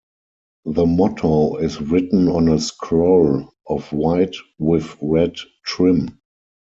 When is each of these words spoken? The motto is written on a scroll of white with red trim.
The 0.65 0.87
motto 0.87 1.57
is 1.57 1.79
written 1.79 2.27
on 2.27 2.49
a 2.49 2.59
scroll 2.59 3.53
of 3.67 3.93
white 3.93 4.33
with 4.57 4.97
red 4.99 5.35
trim. 5.63 6.19